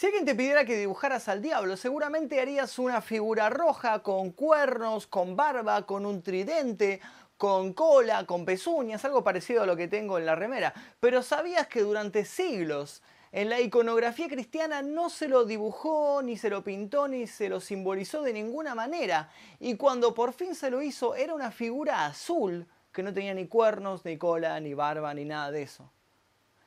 Si 0.00 0.06
alguien 0.06 0.24
te 0.24 0.34
pidiera 0.34 0.64
que 0.64 0.78
dibujaras 0.78 1.28
al 1.28 1.42
diablo, 1.42 1.76
seguramente 1.76 2.40
harías 2.40 2.78
una 2.78 3.02
figura 3.02 3.50
roja 3.50 3.98
con 3.98 4.30
cuernos, 4.30 5.06
con 5.06 5.36
barba, 5.36 5.84
con 5.84 6.06
un 6.06 6.22
tridente, 6.22 7.02
con 7.36 7.74
cola, 7.74 8.24
con 8.24 8.46
pezuñas, 8.46 9.04
algo 9.04 9.22
parecido 9.22 9.62
a 9.62 9.66
lo 9.66 9.76
que 9.76 9.88
tengo 9.88 10.16
en 10.16 10.24
la 10.24 10.34
remera. 10.34 10.72
Pero 11.00 11.22
¿sabías 11.22 11.66
que 11.66 11.82
durante 11.82 12.24
siglos 12.24 13.02
en 13.30 13.50
la 13.50 13.60
iconografía 13.60 14.26
cristiana 14.26 14.80
no 14.80 15.10
se 15.10 15.28
lo 15.28 15.44
dibujó, 15.44 16.22
ni 16.22 16.38
se 16.38 16.48
lo 16.48 16.64
pintó, 16.64 17.06
ni 17.06 17.26
se 17.26 17.50
lo 17.50 17.60
simbolizó 17.60 18.22
de 18.22 18.32
ninguna 18.32 18.74
manera. 18.74 19.28
Y 19.58 19.76
cuando 19.76 20.14
por 20.14 20.32
fin 20.32 20.54
se 20.54 20.70
lo 20.70 20.80
hizo, 20.80 21.14
era 21.14 21.34
una 21.34 21.50
figura 21.50 22.06
azul 22.06 22.66
que 22.90 23.02
no 23.02 23.12
tenía 23.12 23.34
ni 23.34 23.48
cuernos, 23.48 24.06
ni 24.06 24.16
cola, 24.16 24.58
ni 24.60 24.72
barba, 24.72 25.12
ni 25.12 25.26
nada 25.26 25.50
de 25.50 25.60
eso. 25.60 25.92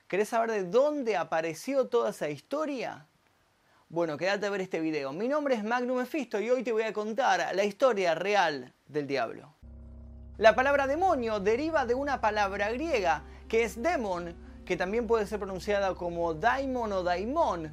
¿Querés 0.08 0.30
saber 0.30 0.52
de 0.52 0.66
dónde 0.66 1.18
apareció 1.18 1.88
toda 1.88 2.12
esa 2.12 2.30
historia? 2.30 3.08
Bueno, 3.94 4.18
quédate 4.18 4.48
a 4.48 4.50
ver 4.50 4.62
este 4.62 4.80
video. 4.80 5.14
Mi 5.14 5.28
nombre 5.28 5.54
es 5.54 5.64
Magnum 5.64 6.00
Mephisto 6.00 6.40
y 6.40 6.50
hoy 6.50 6.64
te 6.64 6.72
voy 6.72 6.82
a 6.82 6.94
contar 6.94 7.54
la 7.54 7.64
historia 7.64 8.16
real 8.16 8.74
del 8.88 9.06
diablo. 9.06 9.54
La 10.38 10.56
palabra 10.56 10.88
demonio 10.88 11.40
deriva 11.40 11.86
de 11.86 11.94
una 11.94 12.20
palabra 12.20 12.72
griega 12.72 13.22
que 13.48 13.62
es 13.62 13.84
demon, 13.84 14.34
que 14.66 14.78
también 14.78 15.06
puede 15.06 15.28
ser 15.28 15.38
pronunciada 15.38 15.94
como 15.94 16.34
daimon 16.34 16.92
o 16.92 17.04
daimon, 17.04 17.72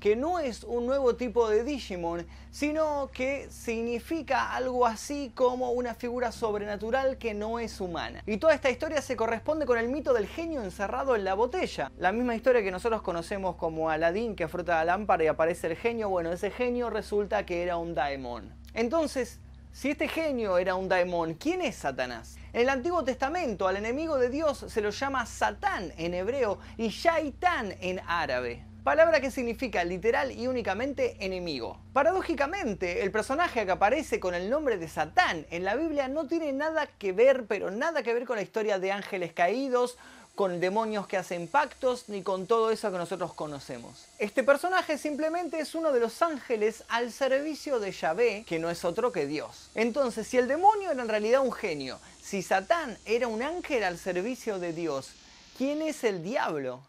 que 0.00 0.16
no 0.16 0.38
es 0.38 0.64
un 0.64 0.86
nuevo 0.86 1.14
tipo 1.14 1.48
de 1.48 1.62
Digimon, 1.62 2.26
sino 2.50 3.10
que 3.12 3.48
significa 3.50 4.54
algo 4.54 4.86
así 4.86 5.30
como 5.34 5.70
una 5.72 5.94
figura 5.94 6.32
sobrenatural 6.32 7.18
que 7.18 7.34
no 7.34 7.58
es 7.58 7.80
humana. 7.80 8.22
Y 8.26 8.38
toda 8.38 8.54
esta 8.54 8.70
historia 8.70 9.02
se 9.02 9.14
corresponde 9.14 9.66
con 9.66 9.78
el 9.78 9.88
mito 9.88 10.14
del 10.14 10.26
genio 10.26 10.62
encerrado 10.62 11.14
en 11.14 11.24
la 11.24 11.34
botella. 11.34 11.92
La 11.98 12.12
misma 12.12 12.34
historia 12.34 12.62
que 12.62 12.70
nosotros 12.70 13.02
conocemos 13.02 13.56
como 13.56 13.90
Aladín 13.90 14.34
que 14.34 14.48
frota 14.48 14.76
la 14.76 14.84
lámpara 14.86 15.24
y 15.24 15.26
aparece 15.26 15.68
el 15.68 15.76
genio, 15.76 16.08
bueno, 16.08 16.32
ese 16.32 16.50
genio 16.50 16.88
resulta 16.88 17.44
que 17.44 17.62
era 17.62 17.76
un 17.76 17.94
daemon. 17.94 18.52
Entonces, 18.72 19.38
si 19.72 19.90
este 19.90 20.08
genio 20.08 20.58
era 20.58 20.74
un 20.74 20.88
daemon, 20.88 21.34
¿quién 21.34 21.60
es 21.60 21.76
Satanás? 21.76 22.36
En 22.52 22.62
el 22.62 22.68
Antiguo 22.70 23.04
Testamento 23.04 23.68
al 23.68 23.76
enemigo 23.76 24.18
de 24.18 24.30
Dios 24.30 24.64
se 24.66 24.80
lo 24.80 24.90
llama 24.90 25.26
Satán 25.26 25.92
en 25.96 26.14
hebreo 26.14 26.58
y 26.76 26.88
Shaitán 26.88 27.74
en 27.80 28.00
árabe. 28.06 28.69
Palabra 28.84 29.20
que 29.20 29.30
significa 29.30 29.84
literal 29.84 30.32
y 30.32 30.46
únicamente 30.46 31.16
enemigo. 31.20 31.78
Paradójicamente, 31.92 33.02
el 33.02 33.12
personaje 33.12 33.66
que 33.66 33.72
aparece 33.72 34.18
con 34.20 34.34
el 34.34 34.48
nombre 34.48 34.78
de 34.78 34.88
Satán 34.88 35.44
en 35.50 35.64
la 35.64 35.76
Biblia 35.76 36.08
no 36.08 36.26
tiene 36.26 36.54
nada 36.54 36.86
que 36.86 37.12
ver, 37.12 37.44
pero 37.46 37.70
nada 37.70 38.02
que 38.02 38.14
ver 38.14 38.24
con 38.24 38.36
la 38.36 38.42
historia 38.42 38.78
de 38.78 38.90
ángeles 38.90 39.34
caídos, 39.34 39.98
con 40.34 40.60
demonios 40.60 41.06
que 41.06 41.18
hacen 41.18 41.46
pactos, 41.46 42.08
ni 42.08 42.22
con 42.22 42.46
todo 42.46 42.70
eso 42.70 42.90
que 42.90 42.96
nosotros 42.96 43.34
conocemos. 43.34 44.06
Este 44.18 44.42
personaje 44.42 44.96
simplemente 44.96 45.60
es 45.60 45.74
uno 45.74 45.92
de 45.92 46.00
los 46.00 46.22
ángeles 46.22 46.82
al 46.88 47.12
servicio 47.12 47.80
de 47.80 47.92
Yahvé, 47.92 48.44
que 48.48 48.58
no 48.58 48.70
es 48.70 48.86
otro 48.86 49.12
que 49.12 49.26
Dios. 49.26 49.70
Entonces, 49.74 50.26
si 50.26 50.38
el 50.38 50.48
demonio 50.48 50.90
era 50.90 51.02
en 51.02 51.08
realidad 51.10 51.42
un 51.42 51.52
genio, 51.52 51.98
si 52.22 52.40
Satán 52.40 52.96
era 53.04 53.28
un 53.28 53.42
ángel 53.42 53.84
al 53.84 53.98
servicio 53.98 54.58
de 54.58 54.72
Dios, 54.72 55.12
¿quién 55.58 55.82
es 55.82 56.02
el 56.02 56.22
diablo? 56.22 56.80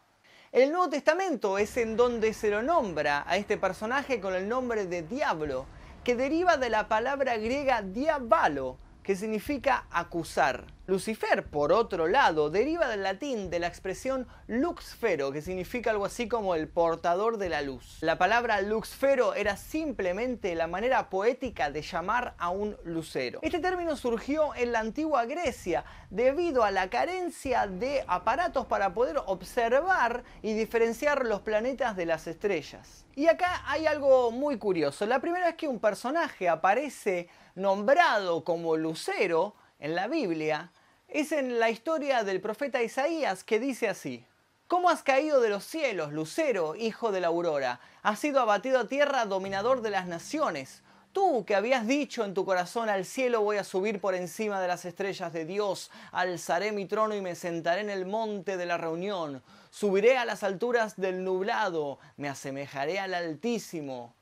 El 0.52 0.73
Nuevo 0.73 0.89
Testamento 0.89 1.57
es 1.57 1.77
en 1.77 1.95
donde 1.95 2.33
se 2.33 2.49
lo 2.49 2.61
nombra 2.61 3.23
a 3.25 3.38
este 3.38 3.55
personaje 3.55 4.19
con 4.19 4.35
el 4.35 4.49
nombre 4.49 4.85
de 4.85 5.02
diablo, 5.02 5.66
que 6.03 6.17
deriva 6.17 6.57
de 6.57 6.69
la 6.69 6.89
palabra 6.89 7.38
griega 7.38 7.81
diabalo, 7.81 8.75
que 9.02 9.16
significa 9.16 9.85
acusar. 9.91 10.66
Lucifer, 10.92 11.45
por 11.45 11.72
otro 11.72 12.09
lado, 12.09 12.50
deriva 12.50 12.89
del 12.89 13.03
latín 13.03 13.50
de 13.50 13.59
la 13.59 13.67
expresión 13.67 14.28
luxfero, 14.47 15.31
que 15.31 15.42
significa 15.42 15.89
algo 15.89 16.03
así 16.03 16.28
como 16.28 16.53
el 16.53 16.67
portador 16.67 17.38
de 17.38 17.47
la 17.47 17.61
luz. 17.61 18.00
La 18.02 18.17
palabra 18.17 18.59
luxfero 18.59 19.34
era 19.34 19.56
simplemente 19.56 20.53
la 20.53 20.67
manera 20.67 21.09
poética 21.09 21.72
de 21.72 21.81
llamar 21.81 22.36
a 22.38 22.50
un 22.50 22.75
lucero. 22.84 23.39
Este 23.42 23.59
término 23.59 23.95
surgió 23.95 24.53
en 24.53 24.73
la 24.73 24.80
antigua 24.81 25.23
Grecia 25.23 25.86
debido 26.09 26.66
a 26.66 26.72
la 26.72 26.90
carencia 26.90 27.68
de 27.68 28.03
aparatos 28.06 28.66
para 28.66 28.94
poder 28.94 29.16
observar 29.28 30.25
y 30.41 30.56
diferenciar 30.56 31.25
los 31.25 31.40
planetas 31.40 31.96
de 31.96 32.06
las 32.06 32.28
estrellas. 32.28 33.06
Y 33.16 33.28
acá 33.28 33.63
hay 33.66 33.85
algo 33.85 34.31
muy 34.31 34.58
curioso. 34.58 35.06
La 35.06 35.22
primera 35.22 35.46
vez 35.46 35.56
que 35.56 35.69
un 35.69 35.79
personaje 35.79 36.50
aparece 36.50 37.29
nombrado 37.56 38.44
como 38.44 38.75
lucero 38.75 39.56
en 39.79 39.96
la 39.96 40.09
Biblia 40.09 40.69
es 41.11 41.33
en 41.33 41.59
la 41.59 41.69
historia 41.69 42.23
del 42.23 42.39
profeta 42.39 42.81
Isaías 42.81 43.44
que 43.44 43.59
dice 43.59 43.89
así. 43.89 44.25
¿Cómo 44.67 44.89
has 44.89 45.03
caído 45.03 45.41
de 45.41 45.49
los 45.49 45.66
cielos, 45.66 46.13
Lucero, 46.13 46.75
hijo 46.75 47.11
de 47.11 47.19
la 47.19 47.27
aurora? 47.27 47.81
Has 48.01 48.19
sido 48.19 48.39
abatido 48.39 48.79
a 48.79 48.88
tierra, 48.88 49.25
dominador 49.25 49.81
de 49.81 49.89
las 49.89 50.07
naciones. 50.07 50.81
Tú 51.11 51.44
que 51.45 51.55
habías 51.55 51.85
dicho 51.85 52.23
en 52.23 52.33
tu 52.33 52.45
corazón, 52.45 52.88
al 52.88 53.03
cielo 53.03 53.41
voy 53.41 53.57
a 53.57 53.66
subir 53.66 53.99
por 53.99 54.16
encima 54.16 54.61
de 54.61 54.69
las 54.69 54.85
estrellas 54.85 55.33
de 55.33 55.44
Dios, 55.44 55.91
alzaré 56.13 56.72
mi 56.72 56.85
trono 56.85 57.13
y 57.13 57.19
me 57.19 57.35
sentaré 57.35 57.81
en 57.81 57.89
el 57.89 58.05
monte 58.05 58.55
de 58.55 58.66
la 58.66 58.78
reunión, 58.78 59.43
subiré 59.69 60.17
a 60.17 60.23
las 60.23 60.43
alturas 60.43 60.95
del 60.95 61.25
nublado, 61.25 61.99
me 62.16 62.29
asemejaré 62.29 62.99
al 62.99 63.13
Altísimo. 63.13 64.16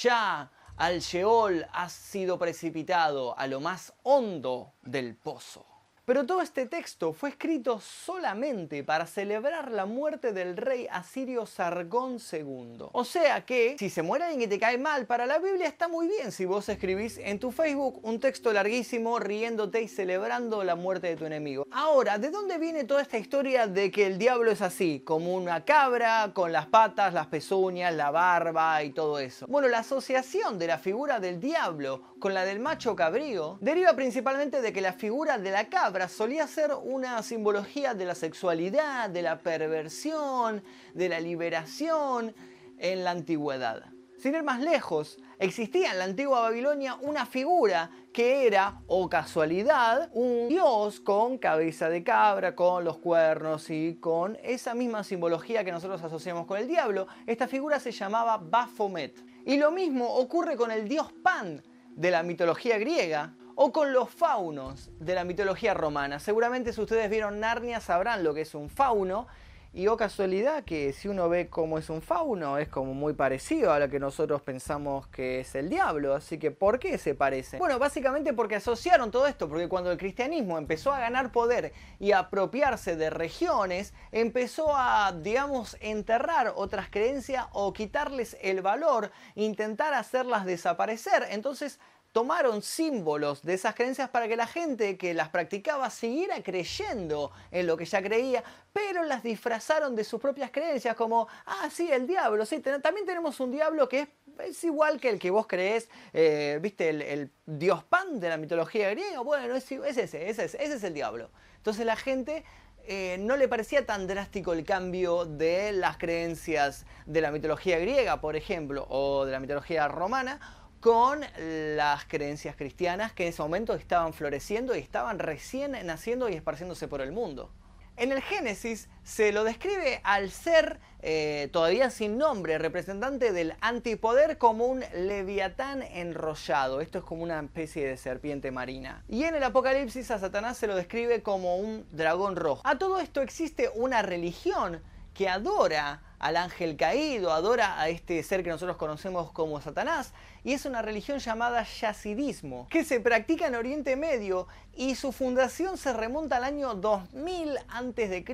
Ya 0.00 0.50
al 0.78 1.00
Sheol 1.00 1.66
has 1.74 1.92
sido 1.92 2.38
precipitado, 2.38 3.38
a 3.38 3.46
lo 3.46 3.60
más 3.60 3.92
hondo 4.02 4.72
del 4.80 5.14
pozo. 5.14 5.71
Pero 6.04 6.26
todo 6.26 6.42
este 6.42 6.66
texto 6.66 7.12
fue 7.12 7.28
escrito 7.28 7.78
solamente 7.78 8.82
para 8.82 9.06
celebrar 9.06 9.70
la 9.70 9.86
muerte 9.86 10.32
del 10.32 10.56
rey 10.56 10.88
asirio 10.90 11.46
Sargón 11.46 12.18
II. 12.32 12.86
O 12.90 13.04
sea 13.04 13.46
que, 13.46 13.76
si 13.78 13.88
se 13.88 14.02
muere 14.02 14.24
alguien 14.24 14.40
que 14.40 14.48
te 14.48 14.58
cae 14.58 14.78
mal, 14.78 15.06
para 15.06 15.26
la 15.26 15.38
Biblia 15.38 15.68
está 15.68 15.86
muy 15.86 16.08
bien 16.08 16.32
si 16.32 16.44
vos 16.44 16.68
escribís 16.68 17.18
en 17.18 17.38
tu 17.38 17.52
Facebook 17.52 18.00
un 18.02 18.18
texto 18.18 18.52
larguísimo 18.52 19.20
riéndote 19.20 19.80
y 19.80 19.86
celebrando 19.86 20.64
la 20.64 20.74
muerte 20.74 21.06
de 21.06 21.16
tu 21.16 21.24
enemigo. 21.24 21.68
Ahora, 21.70 22.18
¿de 22.18 22.30
dónde 22.30 22.58
viene 22.58 22.82
toda 22.82 23.02
esta 23.02 23.18
historia 23.18 23.68
de 23.68 23.92
que 23.92 24.08
el 24.08 24.18
diablo 24.18 24.50
es 24.50 24.60
así? 24.60 25.02
Como 25.04 25.36
una 25.36 25.64
cabra, 25.64 26.32
con 26.34 26.50
las 26.50 26.66
patas, 26.66 27.14
las 27.14 27.28
pezuñas, 27.28 27.94
la 27.94 28.10
barba 28.10 28.82
y 28.82 28.90
todo 28.90 29.20
eso. 29.20 29.46
Bueno, 29.46 29.68
la 29.68 29.78
asociación 29.78 30.58
de 30.58 30.66
la 30.66 30.78
figura 30.78 31.20
del 31.20 31.38
diablo 31.38 32.02
con 32.18 32.34
la 32.34 32.44
del 32.44 32.58
macho 32.58 32.96
cabrío 32.96 33.58
deriva 33.60 33.94
principalmente 33.94 34.60
de 34.60 34.72
que 34.72 34.80
la 34.80 34.94
figura 34.94 35.38
de 35.38 35.50
la 35.52 35.68
cabra 35.68 35.91
solía 36.08 36.46
ser 36.46 36.72
una 36.82 37.22
simbología 37.22 37.94
de 37.94 38.04
la 38.04 38.14
sexualidad, 38.14 39.10
de 39.10 39.22
la 39.22 39.38
perversión, 39.38 40.62
de 40.94 41.08
la 41.08 41.20
liberación 41.20 42.34
en 42.78 43.04
la 43.04 43.10
antigüedad. 43.10 43.84
Sin 44.22 44.36
ir 44.36 44.44
más 44.44 44.60
lejos, 44.60 45.18
existía 45.40 45.90
en 45.90 45.98
la 45.98 46.04
antigua 46.04 46.42
Babilonia 46.42 46.96
una 47.00 47.26
figura 47.26 47.90
que 48.12 48.46
era, 48.46 48.80
o 48.86 49.08
casualidad, 49.08 50.10
un 50.12 50.48
dios 50.48 51.00
con 51.00 51.38
cabeza 51.38 51.88
de 51.88 52.04
cabra, 52.04 52.54
con 52.54 52.84
los 52.84 52.98
cuernos 52.98 53.68
y 53.68 53.96
con 53.96 54.38
esa 54.44 54.74
misma 54.74 55.02
simbología 55.02 55.64
que 55.64 55.72
nosotros 55.72 56.02
asociamos 56.04 56.46
con 56.46 56.58
el 56.58 56.68
diablo. 56.68 57.08
Esta 57.26 57.48
figura 57.48 57.80
se 57.80 57.90
llamaba 57.90 58.36
Baphomet. 58.36 59.24
Y 59.44 59.56
lo 59.56 59.72
mismo 59.72 60.08
ocurre 60.14 60.56
con 60.56 60.70
el 60.70 60.88
dios 60.88 61.12
Pan 61.22 61.60
de 61.96 62.10
la 62.12 62.22
mitología 62.22 62.78
griega, 62.78 63.34
o 63.54 63.72
con 63.72 63.92
los 63.92 64.10
faunos 64.10 64.90
de 64.98 65.14
la 65.14 65.24
mitología 65.24 65.74
romana. 65.74 66.18
Seguramente 66.18 66.72
si 66.72 66.80
ustedes 66.80 67.10
vieron 67.10 67.40
Narnia 67.40 67.80
sabrán 67.80 68.24
lo 68.24 68.34
que 68.34 68.42
es 68.42 68.54
un 68.54 68.70
fauno. 68.70 69.26
Y 69.74 69.86
o 69.86 69.94
oh 69.94 69.96
casualidad 69.96 70.64
que 70.64 70.92
si 70.92 71.08
uno 71.08 71.30
ve 71.30 71.48
cómo 71.48 71.78
es 71.78 71.88
un 71.88 72.02
fauno, 72.02 72.58
es 72.58 72.68
como 72.68 72.92
muy 72.92 73.14
parecido 73.14 73.72
a 73.72 73.78
lo 73.78 73.88
que 73.88 73.98
nosotros 73.98 74.42
pensamos 74.42 75.06
que 75.06 75.40
es 75.40 75.54
el 75.54 75.70
diablo. 75.70 76.14
Así 76.14 76.38
que, 76.38 76.50
¿por 76.50 76.78
qué 76.78 76.98
se 76.98 77.14
parece? 77.14 77.56
Bueno, 77.56 77.78
básicamente 77.78 78.34
porque 78.34 78.56
asociaron 78.56 79.10
todo 79.10 79.26
esto, 79.26 79.48
porque 79.48 79.70
cuando 79.70 79.90
el 79.90 79.96
cristianismo 79.96 80.58
empezó 80.58 80.92
a 80.92 81.00
ganar 81.00 81.32
poder 81.32 81.72
y 81.98 82.12
a 82.12 82.18
apropiarse 82.18 82.96
de 82.96 83.08
regiones, 83.08 83.94
empezó 84.10 84.76
a, 84.76 85.10
digamos, 85.12 85.78
enterrar 85.80 86.52
otras 86.54 86.90
creencias 86.90 87.46
o 87.52 87.72
quitarles 87.72 88.36
el 88.42 88.60
valor, 88.60 89.10
intentar 89.36 89.94
hacerlas 89.94 90.44
desaparecer. 90.44 91.28
Entonces, 91.30 91.80
tomaron 92.12 92.62
símbolos 92.62 93.42
de 93.42 93.54
esas 93.54 93.74
creencias 93.74 94.10
para 94.10 94.28
que 94.28 94.36
la 94.36 94.46
gente 94.46 94.96
que 94.96 95.14
las 95.14 95.30
practicaba 95.30 95.88
siguiera 95.90 96.42
creyendo 96.42 97.32
en 97.50 97.66
lo 97.66 97.76
que 97.76 97.86
ya 97.86 98.02
creía, 98.02 98.44
pero 98.72 99.02
las 99.02 99.22
disfrazaron 99.22 99.96
de 99.96 100.04
sus 100.04 100.20
propias 100.20 100.50
creencias, 100.50 100.94
como, 100.94 101.26
ah, 101.46 101.68
sí, 101.70 101.90
el 101.90 102.06
diablo, 102.06 102.44
sí, 102.46 102.60
también 102.60 103.06
tenemos 103.06 103.40
un 103.40 103.50
diablo 103.50 103.88
que 103.88 104.08
es, 104.38 104.64
igual 104.64 105.00
que 105.00 105.08
el 105.08 105.18
que 105.18 105.30
vos 105.30 105.46
creés, 105.46 105.88
eh, 106.12 106.58
viste, 106.60 106.88
el, 106.90 107.30
dios 107.46 107.82
pan 107.84 108.20
de 108.20 108.28
la 108.28 108.36
mitología 108.36 108.90
griega, 108.90 109.20
bueno, 109.20 109.54
es, 109.54 109.70
ese, 109.72 110.02
ese, 110.02 110.44
ese 110.44 110.56
es 110.58 110.84
el 110.84 110.94
diablo. 110.94 111.30
Entonces 111.56 111.86
la 111.86 111.96
gente 111.96 112.44
eh, 112.84 113.16
no 113.20 113.36
le 113.36 113.46
parecía 113.46 113.86
tan 113.86 114.06
drástico 114.06 114.52
el 114.52 114.64
cambio 114.64 115.24
de 115.24 115.72
las 115.72 115.98
creencias 115.98 116.84
de 117.06 117.20
la 117.20 117.30
mitología 117.30 117.78
griega, 117.78 118.20
por 118.20 118.34
ejemplo, 118.34 118.86
o 118.88 119.24
de 119.24 119.32
la 119.32 119.38
mitología 119.38 119.86
romana, 119.86 120.40
con 120.82 121.20
las 121.38 122.04
creencias 122.06 122.56
cristianas 122.56 123.12
que 123.12 123.22
en 123.22 123.28
ese 123.28 123.40
momento 123.40 123.72
estaban 123.74 124.12
floreciendo 124.12 124.74
y 124.74 124.80
estaban 124.80 125.20
recién 125.20 125.76
naciendo 125.86 126.28
y 126.28 126.34
esparciéndose 126.34 126.88
por 126.88 127.00
el 127.00 127.12
mundo. 127.12 127.50
En 127.96 128.10
el 128.10 128.20
Génesis 128.20 128.88
se 129.04 129.30
lo 129.30 129.44
describe 129.44 130.00
al 130.02 130.32
ser 130.32 130.80
eh, 131.02 131.48
todavía 131.52 131.88
sin 131.90 132.18
nombre, 132.18 132.58
representante 132.58 133.30
del 133.30 133.54
antipoder 133.60 134.38
como 134.38 134.66
un 134.66 134.82
leviatán 134.92 135.82
enrollado. 135.82 136.80
Esto 136.80 136.98
es 136.98 137.04
como 137.04 137.22
una 137.22 137.38
especie 137.38 137.86
de 137.86 137.96
serpiente 137.96 138.50
marina. 138.50 139.04
Y 139.08 139.22
en 139.22 139.36
el 139.36 139.42
Apocalipsis 139.44 140.10
a 140.10 140.18
Satanás 140.18 140.56
se 140.56 140.66
lo 140.66 140.74
describe 140.74 141.22
como 141.22 141.58
un 141.58 141.86
dragón 141.92 142.34
rojo. 142.34 142.62
A 142.64 142.76
todo 142.78 142.98
esto 142.98 143.22
existe 143.22 143.70
una 143.72 144.02
religión 144.02 144.82
que 145.14 145.28
adora 145.28 146.02
al 146.22 146.36
ángel 146.36 146.76
caído, 146.76 147.32
adora 147.32 147.80
a 147.80 147.88
este 147.88 148.22
ser 148.22 148.44
que 148.44 148.50
nosotros 148.50 148.76
conocemos 148.76 149.32
como 149.32 149.60
Satanás, 149.60 150.14
y 150.44 150.52
es 150.52 150.64
una 150.64 150.80
religión 150.80 151.18
llamada 151.18 151.64
yacidismo, 151.64 152.68
que 152.70 152.84
se 152.84 153.00
practica 153.00 153.48
en 153.48 153.56
Oriente 153.56 153.96
Medio 153.96 154.46
y 154.74 154.94
su 154.94 155.10
fundación 155.12 155.76
se 155.76 155.92
remonta 155.92 156.36
al 156.36 156.44
año 156.44 156.74
2000 156.74 157.58
a.C. 157.68 158.24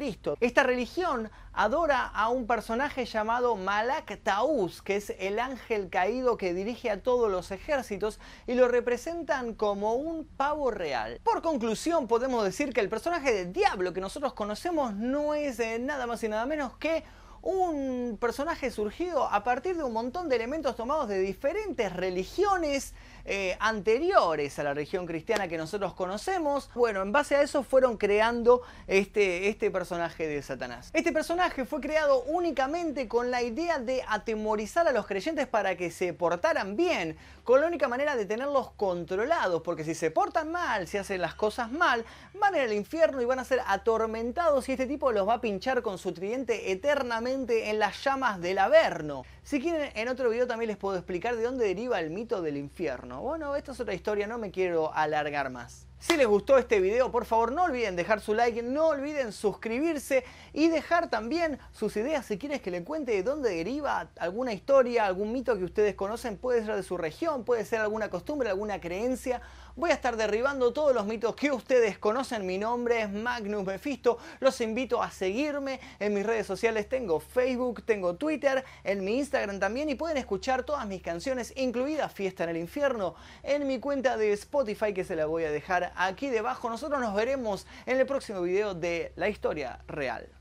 Esta 0.40 0.62
religión 0.62 1.30
adora 1.54 2.06
a 2.06 2.28
un 2.28 2.46
personaje 2.46 3.06
llamado 3.06 3.56
Malak 3.56 4.22
Taus, 4.22 4.82
que 4.82 4.96
es 4.96 5.14
el 5.18 5.38
ángel 5.38 5.88
caído 5.88 6.36
que 6.36 6.52
dirige 6.52 6.90
a 6.90 7.02
todos 7.02 7.30
los 7.30 7.50
ejércitos 7.50 8.20
y 8.46 8.54
lo 8.54 8.68
representan 8.68 9.54
como 9.54 9.94
un 9.94 10.26
pavo 10.26 10.70
real. 10.70 11.20
Por 11.24 11.40
conclusión, 11.40 12.06
podemos 12.06 12.44
decir 12.44 12.74
que 12.74 12.80
el 12.80 12.90
personaje 12.90 13.32
del 13.32 13.52
diablo 13.52 13.94
que 13.94 14.00
nosotros 14.02 14.34
conocemos 14.34 14.94
no 14.94 15.34
es 15.34 15.58
nada 15.80 16.06
más 16.06 16.22
y 16.22 16.28
nada 16.28 16.44
menos 16.44 16.76
que 16.76 17.02
un 17.42 18.18
personaje 18.20 18.70
surgido 18.70 19.24
a 19.24 19.44
partir 19.44 19.76
de 19.76 19.84
un 19.84 19.92
montón 19.92 20.28
de 20.28 20.36
elementos 20.36 20.76
tomados 20.76 21.08
de 21.08 21.20
diferentes 21.20 21.92
religiones 21.92 22.94
eh, 23.24 23.56
anteriores 23.60 24.58
a 24.58 24.62
la 24.62 24.72
religión 24.72 25.06
cristiana 25.06 25.48
que 25.48 25.58
nosotros 25.58 25.92
conocemos. 25.94 26.70
Bueno, 26.74 27.02
en 27.02 27.12
base 27.12 27.36
a 27.36 27.42
eso 27.42 27.62
fueron 27.62 27.98
creando 27.98 28.62
este, 28.86 29.48
este 29.48 29.70
personaje 29.70 30.26
de 30.26 30.42
Satanás. 30.42 30.90
Este 30.94 31.12
personaje 31.12 31.64
fue 31.64 31.80
creado 31.80 32.22
únicamente 32.22 33.06
con 33.06 33.30
la 33.30 33.42
idea 33.42 33.78
de 33.78 34.02
atemorizar 34.08 34.88
a 34.88 34.92
los 34.92 35.06
creyentes 35.06 35.46
para 35.46 35.76
que 35.76 35.90
se 35.90 36.14
portaran 36.14 36.74
bien, 36.74 37.18
con 37.44 37.60
la 37.60 37.66
única 37.66 37.86
manera 37.86 38.16
de 38.16 38.24
tenerlos 38.24 38.70
controlados, 38.72 39.62
porque 39.62 39.84
si 39.84 39.94
se 39.94 40.10
portan 40.10 40.50
mal, 40.50 40.88
si 40.88 40.96
hacen 40.96 41.20
las 41.20 41.34
cosas 41.34 41.70
mal, 41.70 42.04
van 42.40 42.54
al 42.54 42.72
infierno 42.72 43.20
y 43.20 43.26
van 43.26 43.38
a 43.38 43.44
ser 43.44 43.60
atormentados 43.66 44.68
y 44.68 44.72
este 44.72 44.86
tipo 44.86 45.12
los 45.12 45.28
va 45.28 45.34
a 45.34 45.40
pinchar 45.40 45.82
con 45.82 45.98
su 45.98 46.12
tridente 46.12 46.72
eternamente 46.72 47.27
en 47.28 47.78
las 47.78 48.02
llamas 48.02 48.40
del 48.40 48.58
Averno. 48.58 49.24
Si 49.42 49.60
quieren, 49.60 49.90
en 49.94 50.08
otro 50.08 50.30
video 50.30 50.46
también 50.46 50.68
les 50.68 50.76
puedo 50.76 50.96
explicar 50.96 51.36
de 51.36 51.42
dónde 51.42 51.66
deriva 51.66 52.00
el 52.00 52.10
mito 52.10 52.40
del 52.40 52.56
infierno. 52.56 53.20
Bueno, 53.20 53.54
esta 53.54 53.72
es 53.72 53.80
otra 53.80 53.94
historia, 53.94 54.26
no 54.26 54.38
me 54.38 54.50
quiero 54.50 54.94
alargar 54.94 55.50
más. 55.50 55.87
Si 56.00 56.16
les 56.16 56.28
gustó 56.28 56.58
este 56.58 56.78
video, 56.78 57.10
por 57.10 57.24
favor 57.24 57.50
no 57.50 57.64
olviden 57.64 57.96
dejar 57.96 58.20
su 58.20 58.32
like, 58.32 58.62
no 58.62 58.86
olviden 58.86 59.32
suscribirse 59.32 60.24
y 60.52 60.68
dejar 60.68 61.10
también 61.10 61.58
sus 61.72 61.96
ideas 61.96 62.24
si 62.24 62.38
quieres 62.38 62.62
que 62.62 62.70
le 62.70 62.84
cuente 62.84 63.10
de 63.10 63.24
dónde 63.24 63.50
deriva 63.50 64.08
alguna 64.16 64.52
historia, 64.52 65.06
algún 65.06 65.32
mito 65.32 65.58
que 65.58 65.64
ustedes 65.64 65.96
conocen, 65.96 66.36
puede 66.36 66.64
ser 66.64 66.76
de 66.76 66.84
su 66.84 66.96
región, 66.96 67.44
puede 67.44 67.64
ser 67.64 67.80
alguna 67.80 68.10
costumbre, 68.10 68.48
alguna 68.48 68.80
creencia. 68.80 69.42
Voy 69.74 69.90
a 69.90 69.94
estar 69.94 70.16
derribando 70.16 70.72
todos 70.72 70.92
los 70.92 71.06
mitos 71.06 71.36
que 71.36 71.52
ustedes 71.52 71.98
conocen. 71.98 72.44
Mi 72.44 72.58
nombre 72.58 73.02
es 73.02 73.10
Magnus 73.10 73.64
Mephisto. 73.64 74.18
Los 74.40 74.60
invito 74.60 75.00
a 75.00 75.12
seguirme 75.12 75.78
en 76.00 76.14
mis 76.14 76.26
redes 76.26 76.48
sociales. 76.48 76.88
Tengo 76.88 77.20
Facebook, 77.20 77.84
tengo 77.84 78.16
Twitter, 78.16 78.64
en 78.82 79.04
mi 79.04 79.18
Instagram 79.18 79.60
también 79.60 79.88
y 79.88 79.94
pueden 79.94 80.16
escuchar 80.16 80.64
todas 80.64 80.84
mis 80.88 81.00
canciones, 81.00 81.52
incluida 81.56 82.08
Fiesta 82.08 82.42
en 82.42 82.50
el 82.50 82.56
Infierno, 82.56 83.14
en 83.44 83.68
mi 83.68 83.78
cuenta 83.78 84.16
de 84.16 84.32
Spotify 84.32 84.92
que 84.92 85.04
se 85.04 85.14
la 85.14 85.26
voy 85.26 85.44
a 85.44 85.50
dejar 85.52 85.87
aquí 85.96 86.28
debajo. 86.28 86.68
Nosotros 86.68 87.00
nos 87.00 87.14
veremos 87.14 87.66
en 87.86 87.98
el 87.98 88.06
próximo 88.06 88.42
video 88.42 88.74
de 88.74 89.12
La 89.16 89.28
Historia 89.28 89.80
Real. 89.86 90.37